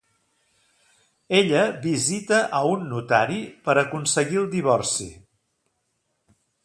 [1.39, 3.37] Ella visita a un notari
[3.69, 5.11] per aconseguir el divorci.